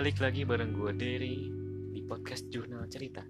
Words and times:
Balik 0.00 0.16
lagi 0.16 0.48
bareng 0.48 0.72
gue 0.72 0.96
Derry 0.96 1.36
di 1.92 2.00
podcast 2.08 2.48
Jurnal 2.48 2.88
Cerita. 2.88 3.20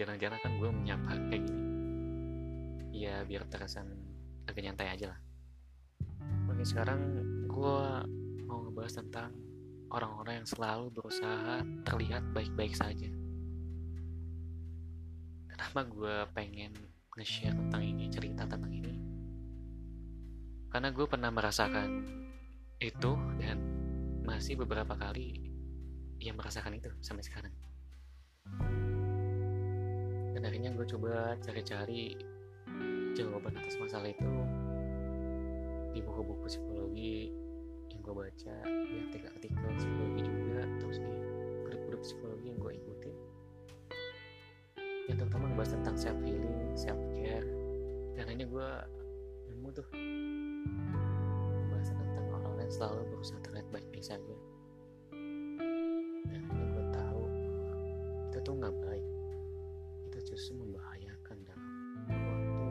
Jarang-jarang 0.00 0.40
kan 0.40 0.56
gue 0.56 0.72
menyapa 0.72 1.12
kayak 1.28 1.52
gini. 1.52 1.64
Ya 2.96 3.20
biar 3.20 3.44
terkesan 3.44 3.92
agak 4.48 4.64
nyantai 4.64 4.88
aja 4.88 5.12
lah. 5.12 5.20
Oke 6.48 6.64
sekarang 6.64 7.20
gue 7.44 7.80
mau 8.48 8.64
ngebahas 8.64 9.04
tentang 9.04 9.36
orang-orang 9.92 10.40
yang 10.40 10.48
selalu 10.48 10.88
berusaha 10.88 11.60
terlihat 11.84 12.32
baik-baik 12.32 12.72
saja. 12.72 13.12
Kenapa 15.52 15.92
gue 15.92 16.16
pengen 16.32 16.72
nge-share 17.20 17.52
tentang 17.52 17.84
ini, 17.84 18.08
cerita 18.08 18.48
tentang 18.48 18.72
ini? 18.72 18.96
Karena 20.72 20.88
gue 20.88 21.04
pernah 21.04 21.28
merasakan 21.28 22.00
itu 22.80 23.12
dan 23.36 23.71
masih 24.22 24.54
beberapa 24.54 24.94
kali 24.94 25.42
ia 26.22 26.30
merasakan 26.30 26.78
itu 26.78 26.90
sampai 27.02 27.26
sekarang. 27.26 27.54
Dan 30.32 30.42
akhirnya 30.46 30.70
gue 30.70 30.86
coba 30.86 31.34
cari-cari 31.42 32.14
jawaban 33.18 33.58
atas 33.58 33.74
masalah 33.82 34.08
itu 34.08 34.30
di 35.92 36.00
buku-buku 36.00 36.46
psikologi 36.48 37.34
yang 37.92 38.00
gue 38.00 38.14
baca, 38.14 38.56
di 38.64 38.94
artikel-artikel 39.10 39.68
psikologi 39.76 40.22
juga, 40.24 40.60
terus 40.80 40.96
di 41.02 41.14
grup-grup 41.68 42.00
psikologi 42.00 42.46
yang 42.48 42.58
gue 42.62 42.72
ikutin. 42.78 43.16
Yang 45.10 45.16
terutama 45.26 45.44
ngebahas 45.52 45.72
tentang 45.76 45.96
self 45.98 46.20
healing, 46.22 46.72
self 46.78 47.02
care, 47.18 47.44
dan 48.16 48.30
akhirnya 48.30 48.48
gue 48.48 48.68
nemu 49.52 49.68
tuh 49.74 49.86
pembahasan 51.68 51.96
tentang 51.98 52.26
orang-orang 52.32 52.64
yang 52.64 52.72
selalu 52.72 53.02
berusaha 53.12 53.38
baik-baik 53.72 54.04
saja. 54.04 54.36
Dan 56.28 56.40
akhirnya 56.46 56.68
gue 56.76 56.86
tahu 56.92 57.22
itu 58.28 58.38
tuh 58.44 58.54
nggak 58.60 58.76
baik. 58.84 59.06
Itu 60.12 60.18
justru 60.28 60.52
membahayakan 60.60 61.36
dalam 61.48 61.68
waktu 62.28 62.68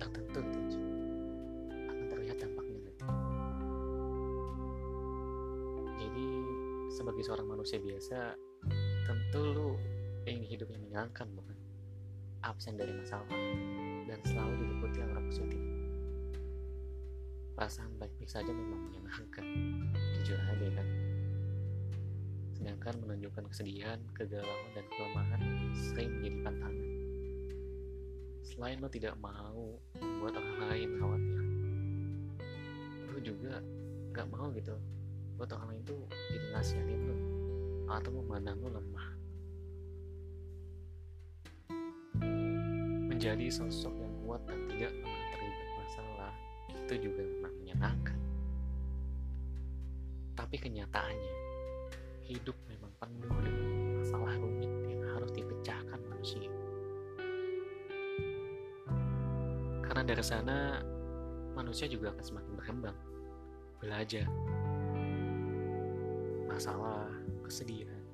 tertentu 0.00 0.40
tuh 0.72 0.86
akan 1.70 2.04
terlihat 2.08 2.36
dampaknya. 2.40 2.80
Jadi 6.00 6.28
sebagai 6.90 7.22
seorang 7.22 7.48
manusia 7.52 7.78
biasa, 7.78 8.34
tentu 9.04 9.42
lu 9.52 9.68
ingin 10.26 10.44
hidup 10.48 10.68
yang 10.72 10.82
menyenangkan 10.88 11.28
bukan 11.36 11.56
absen 12.42 12.74
dari 12.74 12.90
masalah 12.94 13.30
dan 14.06 14.18
selalu 14.26 14.54
diliputi 14.58 14.98
aura 14.98 15.22
positif 15.30 15.71
perasaan 17.62 17.94
baik-baik 17.94 18.26
saja 18.26 18.50
memang 18.50 18.90
menyenangkan. 18.90 19.46
Jujur 20.18 20.34
aja 20.34 20.66
kan 20.74 20.88
sedangkan 22.58 22.94
menunjukkan 23.06 23.44
kesedihan, 23.54 24.02
kegalauan, 24.18 24.70
dan 24.74 24.82
kelemahan 24.90 25.70
sering 25.78 26.10
menjadi 26.18 26.42
pantangan 26.42 26.90
selain 28.42 28.82
lo 28.82 28.90
tidak 28.90 29.14
mau 29.22 29.78
membuat 29.94 30.42
orang 30.42 30.58
lain 30.74 30.90
khawatir 30.98 31.42
lo 33.14 33.18
juga 33.22 33.54
gak 34.10 34.26
mau 34.34 34.50
gitu 34.58 34.74
buat 35.38 35.54
orang 35.54 35.78
lain 35.78 35.82
tuh 35.86 36.02
jadi 36.34 36.46
ngasihin 36.58 37.00
lo 37.06 37.16
atau 37.94 38.10
memandang 38.10 38.58
lo 38.58 38.74
lemah. 38.74 39.08
Menjadi 43.06 43.46
sosok 43.54 43.94
yang 43.94 44.14
kuat 44.26 44.42
dan 44.50 44.66
tidak 44.66 44.90
pernah 44.98 45.26
terlibat 45.30 45.68
masalah 45.78 46.32
itu 46.74 46.94
juga 46.98 47.22
Tapi 50.52 50.68
kenyataannya, 50.68 51.34
hidup 52.28 52.52
memang 52.68 52.92
penuh 53.00 53.32
dengan 53.40 54.04
masalah 54.04 54.36
rumit 54.36 54.68
yang 54.84 55.00
harus 55.16 55.32
dipecahkan 55.32 55.96
manusia. 56.12 56.52
Karena 59.80 60.04
dari 60.04 60.20
sana, 60.20 60.84
manusia 61.56 61.88
juga 61.88 62.12
akan 62.12 62.20
semakin 62.20 62.52
berkembang, 62.52 62.98
belajar. 63.80 64.28
Masalah, 66.52 67.08
kesedihan, 67.48 68.04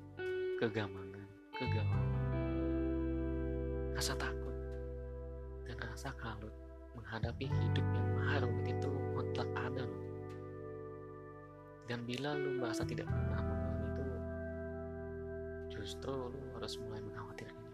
kegamangan, 0.63 1.27
kegalauan, 1.59 2.23
rasa 3.99 4.15
takut, 4.15 4.55
dan 5.67 5.75
rasa 5.91 6.15
kalut 6.15 6.55
menghadapi 6.95 7.51
hidup 7.51 7.83
yang 7.83 8.07
maha 8.15 8.47
rumit 8.47 8.79
itu 8.79 8.87
mutlak 9.11 9.51
ada 9.59 9.83
loh. 9.83 10.08
Dan 11.89 12.05
bila 12.05 12.37
lu 12.37 12.61
merasa 12.61 12.85
tidak 12.85 13.09
pernah 13.09 13.41
mengalami 13.41 13.85
itu, 13.89 14.05
justru 15.73 16.13
lu 16.29 16.45
harus 16.53 16.77
mulai 16.85 17.01
mengkhawatirkannya. 17.01 17.73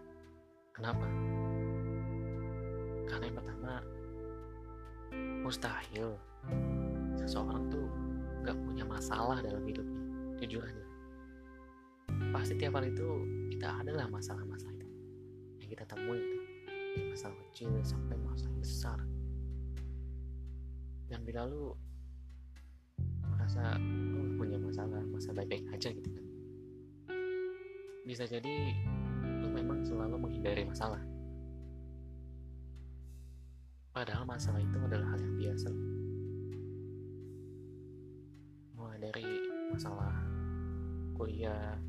Kenapa? 0.72 1.08
Karena 3.12 3.24
yang 3.28 3.38
pertama, 3.44 3.72
mustahil 5.44 6.16
seseorang 7.20 7.68
tuh 7.68 7.86
gak 8.48 8.56
punya 8.64 8.88
masalah 8.88 9.44
dalam 9.44 9.68
hidupnya. 9.68 10.02
Jujur 10.40 10.64
aja. 10.64 10.86
Pasti 12.32 12.56
tiap 12.56 12.80
hari 12.80 12.96
itu 12.96 13.08
kita 13.52 13.84
adalah 13.84 14.08
masalah-masalah 14.08 14.76
itu 14.76 14.88
yang 15.64 15.70
kita 15.74 15.84
temui 15.88 16.20
itu 16.22 16.38
masalah 17.12 17.36
kecil 17.50 17.72
sampai 17.82 18.16
masalah 18.22 18.58
besar 18.62 19.00
dan 21.10 21.20
bila 21.24 21.48
lu 21.48 21.74
merasa 23.56 23.80
lu 23.80 24.36
punya 24.36 24.60
masalah 24.60 25.00
masalah 25.08 25.48
baik-baik 25.48 25.64
aja 25.72 25.90
gitu 25.96 26.10
kan. 26.12 26.26
Bisa 28.04 28.28
jadi 28.28 28.76
lu 29.40 29.48
memang 29.48 29.80
selalu 29.88 30.20
menghindari 30.20 30.68
masalah. 30.68 31.00
Padahal 33.96 34.28
masalah 34.28 34.60
itu 34.60 34.76
adalah 34.76 35.08
hal 35.16 35.24
yang 35.24 35.36
biasa. 35.40 35.70
Mulai 38.76 39.00
dari 39.00 39.28
masalah 39.72 40.16
kuliah 41.16 41.80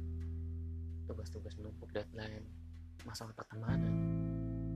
tugas-tugas 1.10 1.58
menumpuk 1.58 1.90
deadline 1.90 2.46
masalah 3.02 3.34
pertemanan 3.34 3.94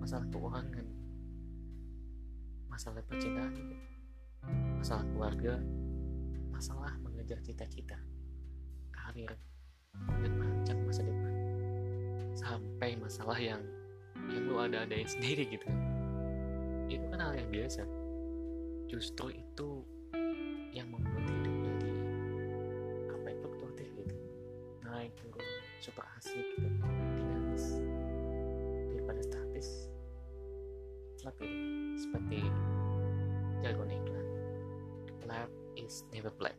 masalah 0.02 0.26
keuangan, 0.32 0.86
masalah 2.66 3.02
percintaan, 3.04 3.52
masalah 4.80 5.04
keluarga, 5.12 5.60
masalah 6.60 6.92
mengejar 7.00 7.40
cita-cita, 7.40 7.96
karir, 8.92 9.32
dan 9.96 10.32
merancang 10.36 10.76
masa 10.84 11.00
depan. 11.00 11.32
Sampai 12.36 13.00
masalah 13.00 13.40
yang 13.40 13.64
yang 14.28 14.44
lu 14.44 14.60
ada-adain 14.60 15.08
sendiri 15.08 15.48
gitu. 15.48 15.64
Itu 16.92 17.00
kan 17.08 17.16
hal 17.16 17.32
yang 17.32 17.48
biasa. 17.48 17.80
Justru 18.92 19.40
itu 19.40 19.88
yang 20.76 20.92
membuat 20.92 21.24
hidup 21.32 21.56
jadi 21.64 21.92
apa 23.08 23.26
itu 23.32 23.40
fluktuatif 23.40 23.88
gitu. 23.96 24.16
Naik 24.84 25.16
turun, 25.16 25.40
super 25.80 26.04
asik 26.20 26.44
gitu, 26.60 26.68
dinamis 27.16 27.80
daripada 28.92 29.24
statis 29.24 29.88
flat 31.24 31.40
seperti 31.96 32.44
jargon 33.64 33.88
iklan 33.88 33.99
is 35.90 36.06
never 36.14 36.30
flat 36.30 36.54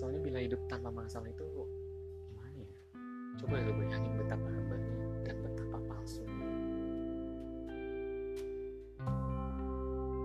soalnya 0.00 0.20
bila 0.24 0.40
hidup 0.40 0.60
tanpa 0.64 0.88
masalah 0.88 1.28
itu 1.28 1.44
gimana 2.24 2.64
ya? 2.64 2.80
Coba 3.36 3.60
lu 3.60 3.72
bayangin 3.76 4.16
betapa 4.16 4.48
hambarnya 4.48 4.96
dan 5.28 5.36
betapa 5.44 5.76
palsu. 5.84 6.24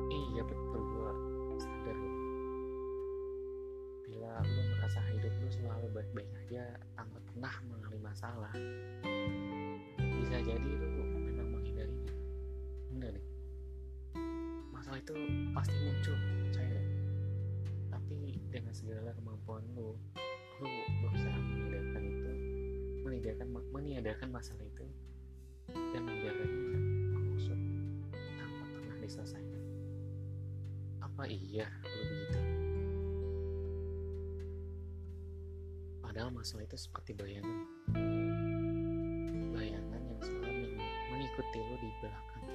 Iya 0.08 0.42
betul 0.48 0.80
gua 0.80 1.12
sadar. 1.60 1.92
Ya. 1.92 2.12
bila 4.08 4.32
lu 4.48 4.62
merasa 4.80 5.00
hidup 5.12 5.34
lu 5.44 5.50
selalu 5.52 5.88
baik-baik 5.92 6.30
aja 6.48 6.64
tanpa 6.96 7.20
pernah 7.28 7.56
mengalami 7.68 8.00
masalah 8.00 8.54
bisa 10.00 10.40
jadi 10.40 10.72
lu 10.72 10.88
dengan 19.16 19.40
segala 19.40 19.64
kemampuan 19.64 19.64
lu 19.76 19.96
lu 20.60 20.68
berusaha 21.04 21.40
meniadakan 21.40 22.04
itu 22.04 22.32
meniadakan 23.04 23.48
meniadakan 23.72 24.30
masalah 24.32 24.66
itu 24.66 24.86
dan 25.72 26.02
membiarkannya 26.04 26.80
mengusut 27.16 27.60
tanpa 28.40 28.64
pernah 28.76 28.98
diselesaikan. 29.00 29.64
Apa 31.04 31.24
iya 31.32 31.68
lu 31.84 32.04
begitu? 32.12 32.40
Padahal 36.04 36.30
masalah 36.32 36.64
itu 36.64 36.78
seperti 36.80 37.12
bayangan. 37.18 37.60
Bayangan 39.52 40.02
yang 40.06 40.22
selalu 40.24 40.68
mengikuti 41.12 41.60
lo 41.60 41.76
di 41.82 41.90
belakang. 42.00 42.48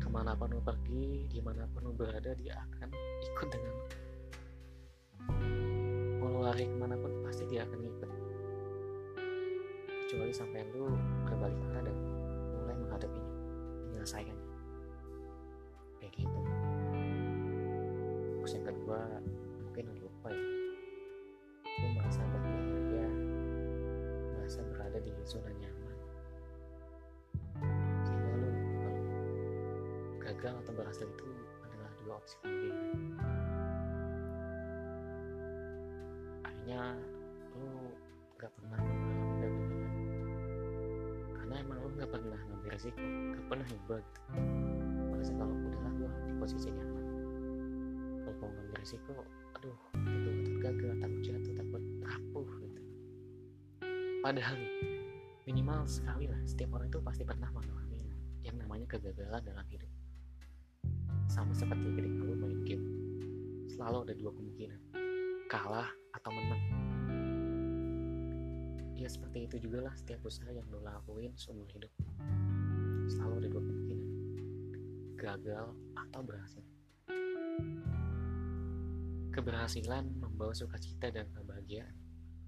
Ke 0.00 0.08
mana 0.08 0.32
pun 0.32 0.48
lu 0.52 0.60
pergi 0.64 1.28
di 1.28 1.40
mana 1.44 1.68
pun 1.70 1.90
lu 1.90 1.92
berada 1.92 2.32
dia 2.38 2.56
akan 2.56 2.88
ikut 3.20 3.48
dengan 3.52 3.76
lari 6.40 6.64
ke 6.64 6.76
mana 6.80 6.96
pun 6.96 7.12
pasti 7.20 7.44
dia 7.44 7.68
akan 7.68 7.80
ikut 7.84 8.10
kecuali 10.10 10.34
sampai 10.34 10.66
lu 10.74 10.90
berbalik 11.22 11.54
arah 11.70 11.86
dan 11.86 11.96
mulai 12.58 12.74
menghadapinya 12.82 13.34
menyelesaikannya 13.86 14.48
kayak 16.02 16.12
gitu. 16.18 16.40
Terus 18.42 18.52
yang 18.58 18.66
kedua 18.74 19.00
mungkin 19.62 19.84
lu 19.86 20.10
lupa 20.10 20.28
ya. 20.34 20.44
Lu 21.62 21.86
merasa 21.94 22.26
bahagia 22.26 22.58
aja 22.74 23.06
merasa 24.34 24.60
berada 24.66 24.98
di 24.98 25.12
zona 25.22 25.52
nyaman. 25.54 25.96
Sehingga 28.02 28.32
lu 28.34 28.50
kalau 28.82 29.02
gagal 30.26 30.54
atau 30.66 30.72
berhasil 30.74 31.06
itu 31.06 31.28
adalah 31.62 31.90
dua 32.02 32.18
opsi 32.18 32.34
kemungkinan 32.42 33.49
akhirnya 36.70 36.94
lu 37.58 37.90
gak 38.38 38.50
pernah 38.54 38.78
mengalami 38.78 39.26
kegagalan 39.42 39.90
karena 41.34 41.54
emang 41.66 41.78
lu 41.82 41.88
gak 41.98 42.10
pernah 42.14 42.38
ngambil 42.46 42.70
resiko 42.70 43.02
gak 43.34 43.46
pernah 43.50 43.66
nyoba 43.66 43.96
gitu. 43.98 44.20
Merasa 45.10 45.32
kalau 45.34 45.54
udahlah 45.66 45.92
gua 45.98 46.10
di 46.30 46.32
posisi 46.38 46.68
nyaman. 46.70 47.04
Kalau 48.22 48.34
mau 48.38 48.50
ngambil 48.54 48.76
resiko 48.78 49.14
aduh 49.58 49.78
itu 49.98 50.30
takut 50.30 50.58
gagal 50.62 50.90
takut 51.02 51.20
jatuh 51.26 51.54
takut 51.58 51.82
rapuh 52.06 52.48
gitu. 52.62 52.82
Padahal 54.22 54.58
minimal 55.50 55.80
sekali 55.90 56.30
lah 56.30 56.38
setiap 56.46 56.70
orang 56.78 56.86
itu 56.86 57.02
pasti 57.02 57.26
pernah 57.26 57.50
mengalami 57.50 58.14
yang 58.46 58.54
namanya 58.62 58.86
kegagalan 58.86 59.42
dalam 59.42 59.66
hidup. 59.66 59.90
Sama 61.26 61.50
seperti 61.50 61.98
ketika 61.98 62.22
lu 62.22 62.38
main 62.38 62.62
game 62.62 62.86
selalu 63.66 64.06
ada 64.06 64.14
dua 64.14 64.30
kemungkinan. 64.38 64.80
Kalah 65.50 65.90
atau 66.14 66.30
menang. 66.34 66.62
Ya 68.98 69.08
seperti 69.08 69.48
itu 69.48 69.56
juga 69.68 69.88
lah 69.88 69.94
setiap 69.96 70.26
usaha 70.28 70.50
yang 70.52 70.68
lo 70.68 70.82
lakuin 70.84 71.32
seumur 71.38 71.66
hidup. 71.72 71.90
Selalu 73.08 73.32
ada 73.40 73.48
dua 73.48 73.62
kemungkinan. 73.64 74.08
Gagal 75.16 75.66
atau 75.96 76.20
berhasil. 76.20 76.64
Keberhasilan 79.30 80.04
membawa 80.20 80.52
sukacita 80.52 81.08
dan 81.08 81.30
kebahagiaan 81.32 81.94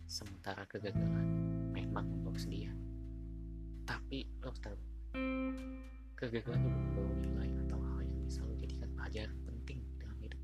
sementara 0.04 0.66
kegagalan 0.68 1.24
memang 1.72 2.04
membawa 2.04 2.36
kesedihan 2.36 2.76
tapi 3.86 4.24
lo 4.40 4.50
harus 4.50 4.60
tahu 4.62 4.76
kegagalan 6.16 6.60
juga 6.62 6.78
membawa 6.78 7.12
nilai 7.18 7.50
atau 7.66 7.78
hal 7.80 8.00
yang 8.06 8.20
bisa 8.24 8.40
lo 8.46 8.54
jadikan 8.54 8.88
pelajaran 8.94 9.36
penting 9.42 9.78
dalam 9.98 10.18
hidup. 10.22 10.40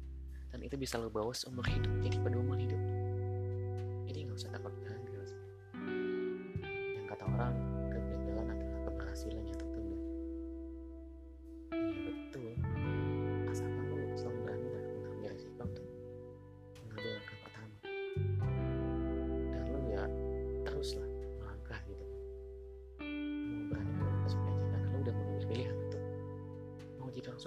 Dan 0.50 0.60
itu 0.64 0.76
bisa 0.80 0.98
lo 0.98 1.08
bawa 1.12 1.30
seumur 1.36 1.64
hidup 1.68 1.92
jadi 2.02 2.16
pedoman 2.18 2.58
hidup 2.58 2.77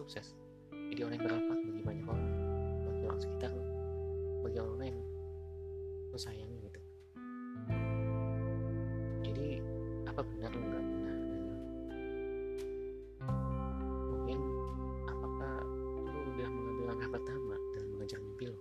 sukses. 0.01 0.33
Jadi 0.73 0.99
orang 1.05 1.15
yang 1.21 1.25
bermanfaat 1.29 1.59
bagi 1.61 1.81
banyak 1.85 2.05
orang. 2.09 2.27
Bagi 2.89 3.03
orang 3.05 3.21
sekitar. 3.21 3.51
Bagi 4.41 4.57
orang 4.57 4.81
yang 4.81 4.99
lo 6.11 6.17
sayangi 6.17 6.57
gitu. 6.65 6.81
Jadi 9.21 9.47
apa 10.09 10.21
benar 10.25 10.51
lo 10.51 10.59
nggak 10.59 10.83
pernah 10.83 11.17
mungkin 14.11 14.39
apakah 15.07 15.55
lo 16.03 16.19
udah 16.35 16.49
mengambil 16.51 16.85
langkah 16.91 17.09
pertama 17.15 17.55
dalam 17.71 17.89
mengejar 17.95 18.19
mimpi 18.19 18.45
lo 18.51 18.59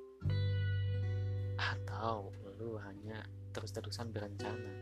atau 1.58 2.30
lo 2.62 2.78
hanya 2.86 3.26
terus-terusan 3.50 4.14
berencana 4.14 4.72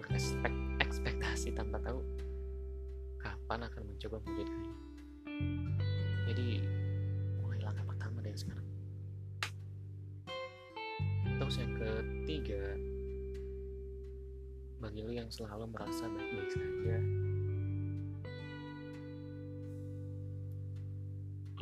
berespek 0.00 0.54
ekspektasi 0.80 1.52
tanpa 1.52 1.76
tahu 1.84 2.00
kapan 3.20 3.68
akan 3.68 3.82
mencoba 3.84 4.16
mewujudkannya 4.24 4.95
jadi 6.26 6.58
mulai 7.38 7.62
langkah 7.62 7.86
pertama 7.86 8.18
dari 8.18 8.34
sekarang. 8.34 8.66
Terus 11.38 11.56
yang 11.62 11.72
ketiga 11.78 12.62
bagi 14.82 15.00
lo 15.06 15.12
yang 15.14 15.30
selalu 15.30 15.70
merasa 15.72 16.04
baik-baik 16.10 16.50
saja 16.52 16.98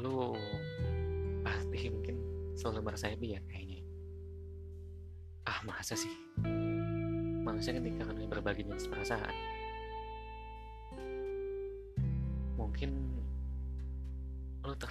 lo 0.03 0.35
pasti 1.47 1.87
mungkin 1.87 2.17
selalu 2.59 2.81
merasa 2.83 3.13
happy 3.13 3.39
ya 3.39 3.41
kayaknya. 3.47 3.81
Ah 5.47 5.61
masa 5.69 5.95
sih? 5.95 6.11
Manusia 7.45 7.77
ketika 7.77 8.09
kalian 8.09 8.33
berbagi 8.33 8.67
jenis 8.67 8.89
perasaan 8.91 9.54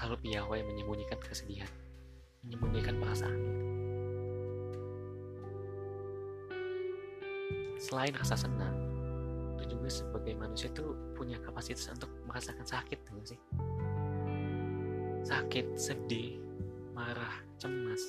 terlalu 0.03 0.35
piawai 0.35 0.59
menyembunyikan 0.67 1.15
kesedihan 1.23 1.71
menyembunyikan 2.43 2.99
perasaan 2.99 3.39
selain 7.79 8.11
rasa 8.11 8.35
senang 8.35 8.75
lo 9.55 9.63
juga 9.63 9.87
sebagai 9.87 10.35
manusia 10.35 10.67
tuh 10.75 10.91
punya 11.15 11.39
kapasitas 11.39 11.87
untuk 11.95 12.11
merasakan 12.27 12.67
sakit 12.67 12.99
tuh 13.07 13.23
sih? 13.23 13.39
Sakit 15.23 15.79
sedih 15.79 16.35
marah 16.91 17.39
cemas 17.55 18.03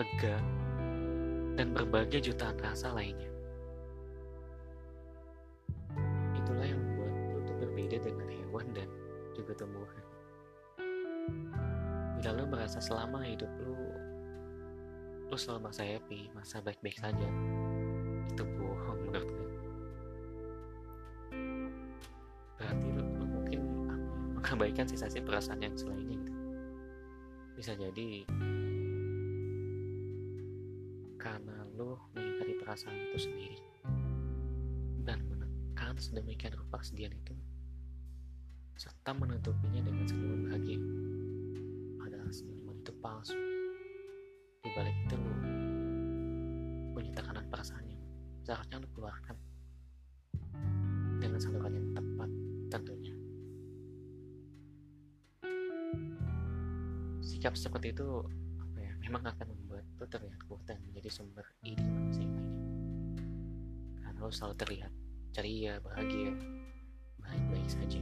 lega 0.00 0.40
dan 1.60 1.76
berbagai 1.76 2.32
jutaan 2.32 2.56
rasa 2.64 2.96
lainnya. 2.96 3.28
Itulah 6.32 6.64
yang 6.64 6.80
membuat 6.80 7.44
tuh 7.44 7.56
berbeda 7.60 8.00
dengan 8.00 8.28
hewan 8.32 8.72
dan 8.72 8.88
juga 9.36 9.52
tumbuhan 9.52 10.13
bila 12.24 12.40
lo 12.40 12.56
merasa 12.56 12.80
selama 12.80 13.20
hidup 13.20 13.52
lo 13.60 13.76
lo 15.28 15.36
selalu 15.36 15.68
merasa 15.68 15.84
happy 15.84 16.32
merasa 16.32 16.56
baik-baik 16.64 16.96
saja. 16.96 17.28
Itu 18.32 18.48
bohong 18.48 18.98
menurut 19.04 19.28
gue 19.28 19.48
berarti 22.56 22.86
lo 22.96 23.04
mungkin 23.28 23.60
mengabaikan 24.40 24.88
sisa-sisa 24.88 25.20
perasaan 25.20 25.68
yang 25.68 25.76
selainnya 25.76 26.16
gitu. 26.16 26.32
Bisa 27.60 27.76
jadi 27.76 28.24
karena 31.20 31.60
lo 31.76 32.08
mengingkari 32.16 32.56
perasaan 32.56 32.96
itu 33.04 33.28
sendiri. 33.28 33.60
Dan 35.04 35.28
menekan 35.28 36.00
sedemikian 36.00 36.56
rupa 36.56 36.80
kesedihan 36.80 37.12
itu 37.12 37.36
serta 38.80 39.12
menutupinya 39.12 39.84
dengan 39.84 40.08
senyuman 40.08 40.40
bahagia 40.48 40.80
seharusnya 48.44 48.76
lo 48.76 48.88
keluarkan. 48.92 49.36
Dengan 51.18 51.40
saluran 51.40 51.72
yang 51.72 51.88
tepat 51.96 52.30
tentunya. 52.68 53.14
Sikap 57.24 57.56
seperti 57.56 57.96
itu 57.96 58.04
apa 58.60 58.78
ya 58.84 58.92
memang 59.00 59.24
akan 59.24 59.46
membuat 59.48 59.84
lo 59.96 60.04
terlihat 60.04 60.40
kuat 60.44 60.60
dan 60.68 60.76
menjadi 60.84 61.08
sumber 61.08 61.48
ide 61.64 61.80
manusia 61.80 62.28
yang 62.28 62.48
karena 64.04 64.20
lo 64.20 64.28
selalu 64.28 64.54
terlihat 64.60 64.92
ceria 65.32 65.80
bahagia 65.80 66.36
baik-baik 67.24 67.68
saja. 67.72 68.00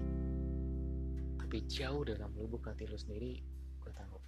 Tapi 1.38 1.56
jauh 1.70 2.02
dalam 2.02 2.34
lubuk 2.34 2.66
hati 2.66 2.90
lo 2.90 2.98
sendiri 2.98 3.38
gue 3.78 3.92
tahu. 3.94 4.18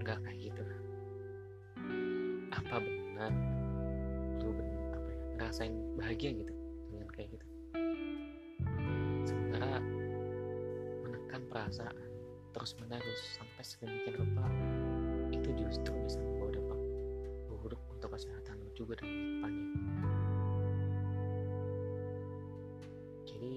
Nggak 0.00 0.18
kayak 0.24 0.38
gitu. 0.40 0.64
Apa 2.50 2.80
benar 2.80 2.99
Tuhan 3.20 3.36
lu 4.40 4.48
apa 4.96 5.08
ya, 5.12 5.16
ngerasain 5.36 5.74
bahagia 6.00 6.30
gitu 6.40 6.54
dengan 6.88 7.08
kayak 7.12 7.28
gitu. 7.36 7.46
Sementara 9.28 9.76
menekan 11.04 11.44
perasaan 11.52 11.96
terus 12.56 12.72
menerus 12.80 13.20
sampai 13.36 13.60
sedemikian 13.60 14.24
rupa 14.24 14.48
itu 15.36 15.52
justru 15.52 15.92
bisa 16.00 16.16
membawa 16.16 16.48
dampak 16.48 16.80
buruk 17.60 17.82
untuk 17.92 18.08
kesehatan 18.16 18.56
lu 18.64 18.72
juga 18.72 18.96
dan 19.04 19.12
depannya 19.12 19.66
jadi 23.28 23.52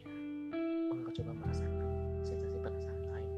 ya 0.00 0.08
orang 0.96 1.12
coba 1.12 1.32
merasakan 1.44 1.88
sensasi 2.24 2.56
perasaan 2.56 3.02
lain. 3.12 3.32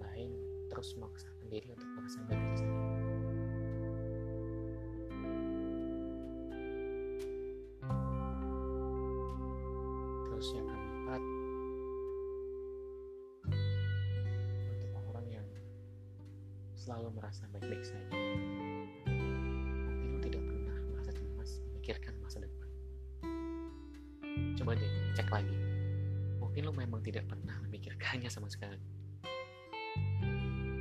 Lain 0.00 0.30
terus 0.72 0.96
memaksakan 0.96 1.46
diri 1.52 1.68
untuk 1.76 1.81
selalu 16.82 17.14
merasa 17.14 17.46
baik-baik 17.54 17.86
saja. 17.86 18.10
Lo 20.02 20.18
tidak 20.18 20.42
pernah 20.42 20.76
merasa 20.90 21.14
cemas 21.14 21.62
memikirkan 21.70 22.14
masa 22.18 22.42
depan. 22.42 22.68
Coba 24.58 24.74
deh 24.74 24.90
cek 25.14 25.30
lagi. 25.30 25.54
Mungkin 26.42 26.62
lo 26.66 26.74
memang 26.74 26.98
tidak 27.06 27.30
pernah 27.30 27.54
memikirkannya 27.62 28.26
sama 28.26 28.50
sekali. 28.50 28.82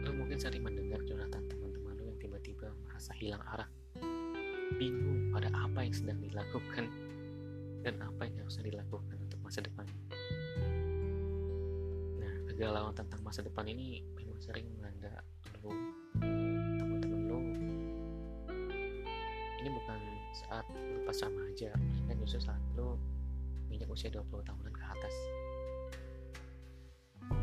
Lo 0.02 0.10
mungkin 0.18 0.42
sering 0.42 0.66
mendengar 0.66 1.06
curhatan 1.06 1.46
teman-teman 1.46 1.94
lo 1.94 2.10
yang 2.10 2.18
tiba-tiba 2.18 2.74
merasa 2.82 3.14
hilang 3.22 3.46
arah. 3.46 3.70
Bingung 4.82 5.30
pada 5.30 5.54
apa 5.54 5.86
yang 5.86 5.94
sedang 5.94 6.18
dilakukan 6.18 6.90
dan 7.86 8.02
apa 8.02 8.26
yang 8.26 8.42
harusnya 8.42 8.74
dilakukan 8.74 9.22
untuk 9.22 9.38
masa 9.46 9.62
depan. 9.62 9.86
Nah, 12.18 12.34
kegalauan 12.50 12.98
tentang 12.98 13.22
masa 13.22 13.46
depan 13.46 13.70
ini 13.70 14.02
memang 14.18 14.42
sering 14.42 14.66
melanda 14.82 15.22
lo, 15.62 15.72
teman-teman 16.78 17.22
lo. 17.30 17.40
Ini 19.62 19.70
bukan 19.70 20.00
saat 20.34 20.66
lo 20.74 21.06
pas 21.06 21.22
aja, 21.22 21.70
melainkan 21.78 22.18
justru 22.26 22.42
saat 22.42 22.62
lo 22.74 22.98
minyak 23.70 23.86
usia 23.94 24.10
20 24.10 24.26
tahunan 24.42 24.74
ke 24.74 24.82
atas. 24.82 25.16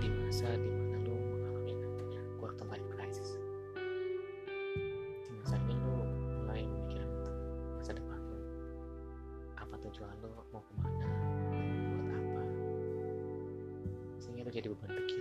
Di 0.03 0.09
masa 0.11 0.51
di 0.59 0.69
mana 0.71 0.99
lo 1.07 1.15
mengalami 1.15 1.73
namanya 1.79 2.23
quarter 2.43 2.67
life 2.67 2.89
crisis. 2.99 3.39
Di 5.23 5.33
masa 5.39 5.55
ini 5.63 5.75
lo 5.79 6.03
mulai 6.43 6.67
memikirkan 6.67 7.35
masa 7.79 7.95
depan 7.95 8.19
lo. 8.19 8.39
Apa 9.63 9.75
tujuan 9.87 10.15
lo, 10.19 10.43
mau 10.51 10.63
ke 10.63 10.73
mana, 10.83 11.07
buat 11.95 12.11
apa. 12.19 12.43
Sehingga 14.19 14.43
lo 14.43 14.51
jadi 14.51 14.67
beban 14.75 14.91
pikiran 14.91 15.18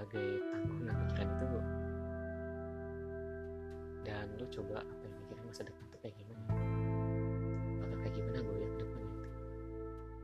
berbagai 0.00 0.40
tanggungan 0.48 0.96
pikiran 0.96 1.28
itu 1.28 1.60
dan 4.00 4.24
lu 4.40 4.46
coba 4.48 4.80
apa 4.80 5.02
yang 5.04 5.12
mikirin 5.20 5.44
masa 5.44 5.60
depan 5.68 5.84
tuh 5.92 6.00
kayak 6.00 6.16
gimana? 6.16 6.40
Bakal 7.84 7.96
kayak 8.00 8.14
gimana 8.16 8.38
gue 8.40 8.56
yang 8.56 8.74
depannya? 8.80 9.12
Gitu 9.12 9.28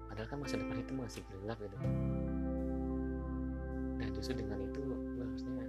padahal 0.08 0.28
kan 0.32 0.38
masa 0.40 0.56
depan 0.56 0.76
itu 0.80 0.92
masih 0.96 1.22
gelap 1.28 1.58
gitu. 1.60 1.76
Dan 4.00 4.08
justru 4.16 4.32
dengan 4.40 4.64
itu 4.64 4.80
lu 4.80 4.96
harusnya 5.20 5.64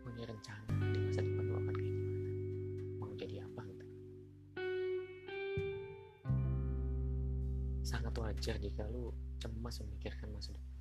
punya 0.00 0.24
rencana 0.24 0.72
di 0.88 0.98
masa 1.04 1.20
depan 1.20 1.44
lu 1.44 1.54
akan 1.60 1.74
kayak 1.76 1.92
gimana? 1.92 2.32
Mau 3.04 3.12
jadi 3.20 3.36
apa 3.44 3.60
gitu? 3.68 3.86
Sangat 7.84 8.16
wajar 8.16 8.56
jika 8.56 8.88
lu 8.88 9.12
cemas 9.36 9.76
memikirkan 9.84 10.32
masa 10.32 10.56
depan 10.56 10.73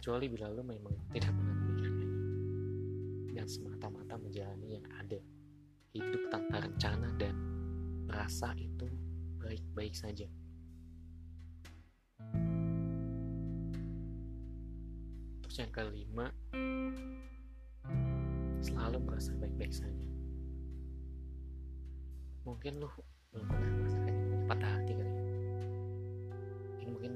kecuali 0.00 0.32
bila 0.32 0.48
lu 0.48 0.64
memang 0.64 0.96
tidak 1.12 1.28
memikirkannya 1.28 2.08
dan 3.36 3.44
semata-mata 3.44 4.16
menjalani 4.16 4.80
yang 4.80 4.86
ada. 4.96 5.20
Hidup 5.92 6.32
tanpa 6.32 6.64
rencana 6.64 7.12
dan 7.20 7.36
merasa 8.08 8.56
itu 8.56 8.88
baik-baik 9.44 9.92
saja. 9.92 10.24
Terus 15.44 15.56
yang 15.60 15.68
kelima 15.68 16.32
selalu 18.64 19.04
merasa 19.04 19.36
baik-baik 19.36 19.76
saja. 19.76 20.08
Mungkin 22.48 22.80
lu 22.80 22.88
belum 23.36 23.44
pernah 23.52 23.68
merasakan 23.84 24.14
patah 24.48 24.70
hati 24.80 24.92
kali 24.96 25.12
ya. 25.12 25.24
Mungkin 26.88 27.12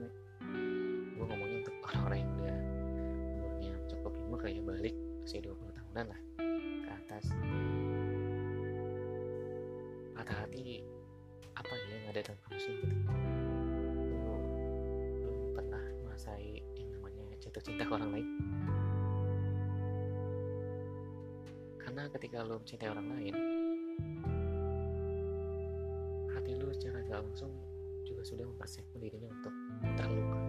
kayak 4.45 4.61
balik 4.61 4.93
usia 5.25 5.41
20 5.41 5.57
tahunan 5.73 6.07
lah 6.13 6.21
ke 6.85 6.91
atas. 6.93 7.25
Patah 10.13 10.37
hati 10.45 10.85
apa 11.57 11.73
ya 11.73 11.87
yang 11.97 12.05
ada 12.13 12.21
dalam 12.21 12.41
manusia 12.45 12.73
gitu. 12.77 12.97
Lu 15.25 15.33
belum 15.33 15.37
pernah 15.57 15.85
merasai 16.05 16.61
yang 16.77 16.89
namanya 16.93 17.25
jatuh 17.41 17.63
cinta 17.65 17.89
ke 17.89 17.93
orang 17.97 18.11
lain. 18.13 18.29
Karena 21.81 22.05
ketika 22.13 22.45
lu 22.45 22.61
mencintai 22.61 22.89
orang 22.93 23.09
lain 23.17 23.35
hati 26.37 26.53
lu 26.61 26.69
secara 26.77 27.01
gak 27.09 27.25
langsung 27.25 27.49
juga 28.05 28.21
sudah 28.21 28.45
mempersiapkan 28.45 29.01
dirinya 29.01 29.33
untuk 29.33 29.55
terluka. 29.97 30.41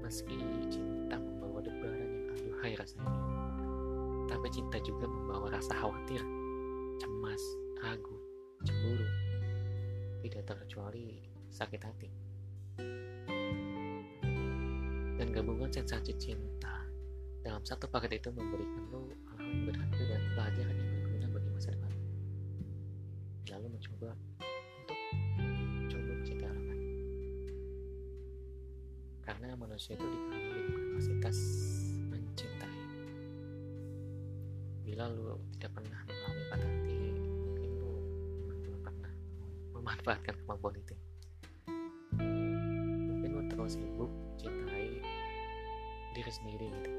Meski 0.00 0.40
cinta 0.72 1.20
membawa 1.58 1.74
debaran 1.74 1.98
yang 2.06 2.26
aduhai 2.38 2.72
rasanya. 2.78 3.12
Tapi 4.30 4.46
cinta 4.54 4.78
juga 4.86 5.06
membawa 5.10 5.50
rasa 5.50 5.74
khawatir 5.74 6.22
cemas 7.02 7.42
ragu 7.82 8.16
cemburu. 8.62 9.06
Tidak 10.22 10.42
terkecuali 10.46 11.18
sakit 11.50 11.80
hati. 11.82 12.10
Dan 15.18 15.34
gabungan 15.34 15.70
sensasi 15.74 16.14
cinta 16.14 16.86
dalam 17.42 17.66
satu 17.66 17.90
paket 17.90 18.22
itu 18.22 18.30
memberikan 18.30 18.82
lo 18.94 19.10
hal-hal 19.34 19.50
yang 19.50 19.62
berharga 19.66 20.04
dan 20.06 20.22
pelajaran 20.38 20.74
yang 20.78 20.90
berguna 20.94 21.26
bagi 21.34 21.48
masa 21.50 21.68
depan. 21.74 21.92
Lalu 23.50 23.66
mencoba 23.74 24.10
manusia 29.78 29.94
itu 29.94 30.10
dengan 30.10 30.74
kapasitas 30.74 31.38
mencintai 32.10 32.82
bila 34.82 35.06
lu 35.06 35.38
tidak 35.54 35.70
pernah 35.70 36.02
mengalami 36.02 36.42
patah 36.50 36.66
hati 36.66 36.98
mungkin 37.14 37.70
lu 37.78 37.92
memang 38.42 38.58
belum 38.58 38.80
pernah 38.82 39.12
memanfaatkan 39.78 40.34
kemampuan 40.42 40.74
itu. 40.82 40.94
Mungkin 42.10 43.30
lu 43.30 43.42
terlalu 43.46 43.70
sibuk 43.70 44.10
mencintai 44.10 44.98
diri 46.10 46.32
sendiri 46.34 46.66
gitu. 46.74 46.90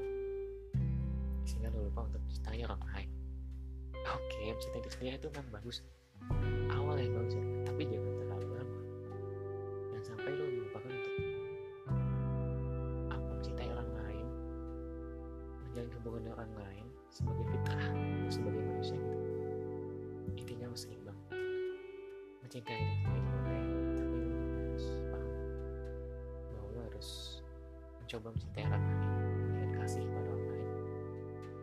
Sehingga 1.44 1.68
lu 1.76 1.84
lupa 1.84 2.08
untuk 2.08 2.24
mencintai 2.24 2.64
orang 2.64 2.80
lain. 2.96 3.12
Oke 3.92 4.56
mencintai 4.56 4.80
diri 4.80 4.94
sendiri 4.96 5.14
itu 5.20 5.28
kan 5.28 5.44
bagus. 5.52 5.84
Awal 6.72 6.96
yang 6.96 7.12
bagus 7.12 7.36
ya 7.36 7.59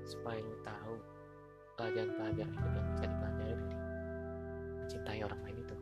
supaya 0.07 0.39
lu 0.39 0.55
tahu 0.63 0.95
pelajaran-pelajaran 1.75 2.55
hidup 2.55 2.73
yang 2.73 2.87
bisa 2.95 3.05
dipelajari 3.11 3.53
dari 3.59 3.75
mencintai 4.79 5.19
orang 5.19 5.41
lain 5.43 5.57
itu. 5.59 5.77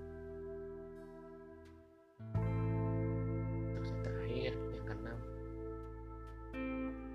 Terus 3.70 3.89
yang 3.94 4.01
terakhir 4.01 4.51
yang 4.74 4.86
keenam 4.89 5.20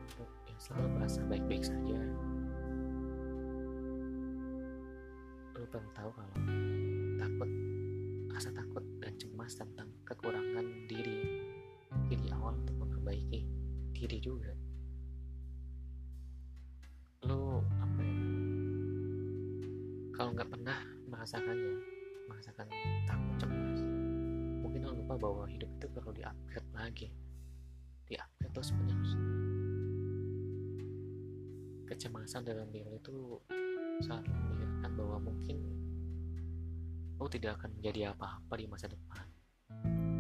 untuk 0.07 0.31
yang 0.47 0.59
selalu 0.63 0.89
merasa 0.95 1.21
baik-baik 1.27 1.65
saja. 1.67 1.99
Lu 5.59 5.67
perlu 5.67 5.91
tahu 5.93 6.11
kalau 6.15 6.35
takut 7.19 7.51
rasa 8.31 8.49
takut 8.55 8.85
dan 9.03 9.13
cemas 9.19 9.53
tentang 9.59 9.91
kekurangan 10.07 10.67
diri 10.89 11.19
jadi 12.09 12.33
awal 12.39 12.57
untuk 12.57 12.87
memperbaiki 12.87 13.45
diri 13.93 14.19
juga 14.23 14.55
kalau 20.21 20.37
nggak 20.37 20.53
pernah 20.53 20.77
merasakannya 21.09 21.81
merasakan 22.29 22.69
takut 23.09 23.37
cemas. 23.41 23.81
Mungkin 24.61 24.85
lo 24.85 24.93
lupa 24.93 25.17
bahwa 25.17 25.49
hidup 25.49 25.73
itu 25.81 25.89
perlu 25.89 26.13
di-upgrade 26.13 26.71
lagi. 26.77 27.09
Di-upgrade 28.05 28.53
terus 28.53 28.69
menerus. 28.77 29.17
Kecemasan 31.89 32.45
dalam 32.45 32.69
diri 32.69 33.01
itu 33.01 33.09
lo 33.17 33.41
memikirkan 34.05 34.93
bahwa 34.93 35.17
mungkin 35.25 35.57
lo 37.17 37.25
tidak 37.33 37.57
akan 37.57 37.81
menjadi 37.81 38.13
apa-apa 38.13 38.61
di 38.61 38.69
masa 38.69 38.93
depan. 38.93 39.25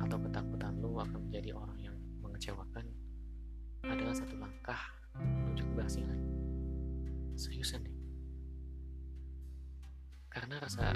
Atau 0.00 0.16
ketakutan 0.16 0.80
lo 0.80 0.96
akan 0.96 1.28
menjadi 1.28 1.52
orang 1.52 1.76
yang 1.76 1.96
mengecewakan. 2.24 2.88
Adalah 3.84 4.16
satu 4.16 4.32
langkah 4.40 4.80
menuju 5.20 5.60
keberhasilan. 5.76 6.20
Seriusan. 7.36 7.89
Karena 10.30 10.62
rasa 10.62 10.94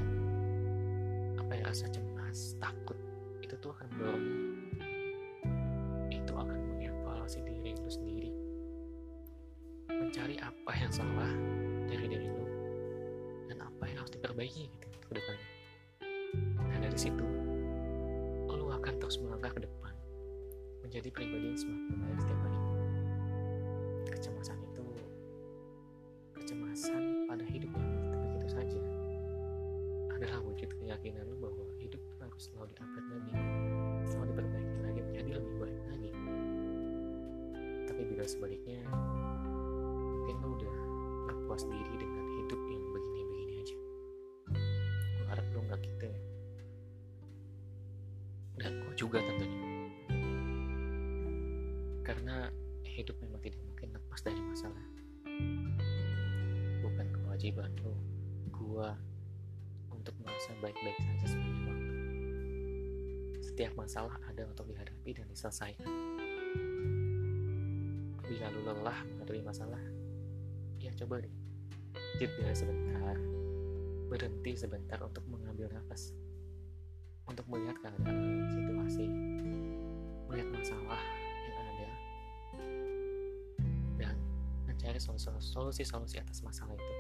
apa 1.35 1.53
ya 1.59 1.67
rasa 1.67 1.91
cemas, 1.91 2.55
takut 2.63 2.95
itu 3.43 3.59
tuh 3.59 3.75
akan 3.75 3.87
mendorong 3.91 4.27
itu 6.15 6.33
akan 6.33 6.59
mengevaluasi 6.71 7.43
diri 7.43 7.75
lu 7.75 7.91
sendiri. 7.91 8.31
Mencari 9.91 10.39
apa 10.39 10.73
yang 10.79 10.95
salah 10.95 11.35
dari 11.91 12.07
diri 12.07 12.31
lu 12.31 12.47
dan 13.51 13.59
apa 13.67 13.83
yang 13.91 13.99
harus 13.99 14.15
diperbaiki 14.15 14.71
gitu 14.71 14.97
ke 15.11 15.13
depannya. 15.19 15.49
Dan 16.71 16.79
dari 16.87 16.99
situ 16.99 17.27
lu 18.55 18.71
akan 18.71 18.95
terus 19.03 19.19
melangkah 19.19 19.51
ke 19.51 19.67
depan 19.67 19.93
menjadi 20.87 21.11
pribadi 21.11 21.53
yang 21.53 21.59
semakin 21.59 21.97
baik 22.07 22.19
setiap 22.23 22.39
hari 22.39 22.64
bila 38.25 38.41
sebaliknya 38.41 38.81
mungkin 40.01 40.37
lu 40.41 40.57
udah 40.57 40.77
gak 41.29 41.39
puas 41.45 41.61
diri 41.69 41.93
dengan 41.93 42.25
hidup 42.41 42.57
yang 42.73 42.85
begini-begini 42.97 43.55
aja. 43.61 43.77
Gue 45.13 45.25
harap 45.29 45.45
lu 45.53 45.61
gak 45.69 45.81
gitu 45.85 46.05
ya. 46.09 46.21
Dan 48.65 48.81
gue 48.81 48.95
juga 48.97 49.21
tentunya. 49.21 49.61
Karena 52.01 52.49
hidup 52.89 53.13
memang 53.21 53.45
tidak 53.45 53.61
mungkin 53.61 53.93
lepas 53.93 54.21
dari 54.25 54.41
masalah. 54.41 54.85
Bukan 56.81 57.07
kewajiban 57.21 57.77
lu 57.85 57.93
gua 58.49 58.97
untuk 59.93 60.17
merasa 60.25 60.57
baik-baik 60.65 60.97
saja 60.97 61.27
sepanjang 61.29 61.61
waktu. 61.69 61.93
Setiap 63.53 63.77
masalah 63.77 64.17
ada 64.25 64.49
untuk 64.49 64.65
dihadapi 64.73 65.13
dan 65.13 65.29
diselesaikan 65.29 65.93
bila 68.35 68.51
lu 68.51 68.67
lelah 68.67 68.99
menghadapi 69.15 69.47
masalah. 69.47 69.79
Ya 70.83 70.91
coba 70.99 71.23
deh. 71.23 71.31
Jeda 72.19 72.51
sebentar. 72.51 73.15
Berhenti 74.11 74.59
sebentar 74.59 74.99
untuk 75.07 75.23
mengambil 75.31 75.71
nafas. 75.71 76.11
Untuk 77.31 77.47
melihat 77.47 77.79
keadaan 77.79 78.51
situasi. 78.51 79.07
Melihat 80.27 80.51
masalah 80.51 80.99
yang 81.47 81.63
ada. 81.63 81.91
Dan 84.03 84.19
mencari 84.67 84.99
solusi-solusi 84.99 86.19
atas 86.19 86.43
masalah 86.43 86.75
itu 86.75 86.95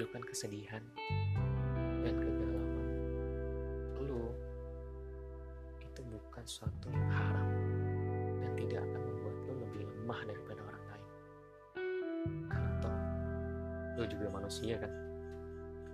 menunjukkan 0.00 0.32
kesedihan 0.32 0.80
dan 2.00 2.14
kegalauan. 2.16 2.88
Lu 4.00 4.32
itu 5.76 6.00
bukan 6.08 6.40
suatu 6.48 6.88
yang 6.88 7.04
haram 7.12 7.52
dan 8.40 8.48
tidak 8.56 8.80
akan 8.80 9.00
membuat 9.04 9.36
lu 9.44 9.52
lebih 9.60 9.84
lemah 9.84 10.20
daripada 10.24 10.60
orang 10.64 10.84
lain. 10.88 11.08
Karena 12.48 12.70
toh 12.80 13.00
lu 14.00 14.04
juga 14.08 14.26
manusia 14.40 14.74
kan? 14.80 14.92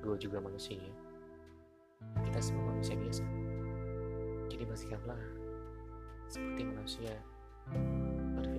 Gue 0.07 0.15
juga 0.23 0.39
manusia. 0.39 0.87
Kita 2.23 2.39
semua 2.39 2.71
manusia 2.71 2.95
biasa. 2.95 3.27
Jadi 4.55 4.63
bersikaplah 4.71 5.19
seperti 6.31 6.63
manusia. 6.63 7.11
Pada 8.39 8.55